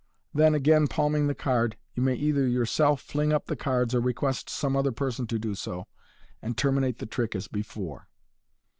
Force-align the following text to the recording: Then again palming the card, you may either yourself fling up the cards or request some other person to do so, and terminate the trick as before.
Then 0.33 0.55
again 0.55 0.87
palming 0.87 1.27
the 1.27 1.35
card, 1.35 1.77
you 1.93 2.01
may 2.01 2.15
either 2.15 2.47
yourself 2.47 3.01
fling 3.01 3.31
up 3.31 3.45
the 3.45 3.55
cards 3.55 3.93
or 3.93 3.99
request 3.99 4.49
some 4.49 4.75
other 4.75 4.91
person 4.91 5.27
to 5.27 5.37
do 5.37 5.53
so, 5.53 5.85
and 6.41 6.57
terminate 6.57 6.97
the 6.97 7.05
trick 7.05 7.35
as 7.35 7.47
before. 7.47 8.07